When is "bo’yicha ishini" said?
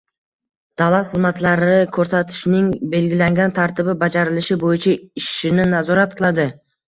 4.65-5.69